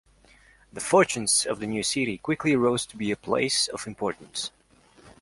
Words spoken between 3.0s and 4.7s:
a place of importance.